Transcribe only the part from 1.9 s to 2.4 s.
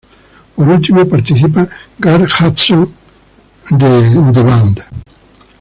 Garth